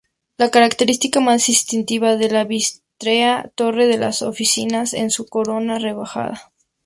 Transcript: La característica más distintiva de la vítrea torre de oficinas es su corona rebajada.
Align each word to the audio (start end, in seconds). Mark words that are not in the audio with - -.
La 0.39 0.49
característica 0.49 1.19
más 1.19 1.45
distintiva 1.45 2.15
de 2.15 2.27
la 2.31 2.43
vítrea 2.43 3.51
torre 3.53 3.85
de 3.85 4.03
oficinas 4.25 4.95
es 4.95 5.13
su 5.13 5.27
corona 5.27 5.77
rebajada. 5.77 6.51